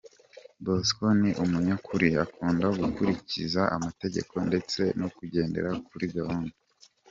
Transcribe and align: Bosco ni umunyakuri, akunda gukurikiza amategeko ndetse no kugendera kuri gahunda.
Bosco 0.63 1.05
ni 1.21 1.29
umunyakuri, 1.43 2.07
akunda 2.25 2.67
gukurikiza 2.79 3.61
amategeko 3.75 4.33
ndetse 4.47 4.81
no 4.99 5.07
kugendera 5.15 5.69
kuri 5.87 6.05
gahunda. 6.15 6.55